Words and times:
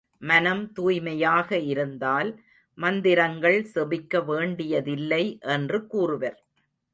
மனம் 0.21 0.71
தூய்மையாக 0.73 1.59
இருந்தால் 1.65 2.29
மந்திரங்கள் 2.77 3.59
செபிக்க 3.73 4.23
வேண்டியதில்லை 4.25 5.23
என்று 5.49 5.79
கூறுவர். 5.87 6.39